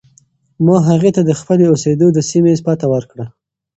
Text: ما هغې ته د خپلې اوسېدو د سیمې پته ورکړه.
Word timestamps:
ما 0.65 0.75
هغې 0.89 1.11
ته 1.15 1.21
د 1.29 1.31
خپلې 1.39 1.65
اوسېدو 1.67 2.07
د 2.13 2.19
سیمې 2.29 2.53
پته 2.65 2.85
ورکړه. 2.93 3.25